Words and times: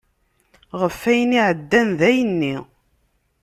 Ɣef 0.79 0.99
ayen 1.11 1.37
iɛeddan 1.39 1.89
dayenni. 1.99 2.55